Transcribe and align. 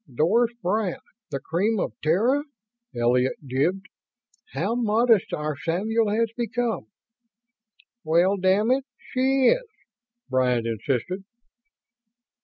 "Doris 0.11 0.51
Bryant, 0.63 1.03
the 1.29 1.39
cream 1.39 1.79
of 1.79 1.93
Terra!" 2.01 2.43
Elliott 2.95 3.35
gibed. 3.47 3.85
"How 4.53 4.73
modest 4.73 5.31
our 5.31 5.55
Samuel 5.55 6.09
has 6.09 6.31
become!" 6.35 6.87
"Well, 8.03 8.37
damn 8.37 8.71
it, 8.71 8.85
she 8.97 9.45
is!" 9.49 9.69
Bryant 10.27 10.65
insisted. 10.65 11.23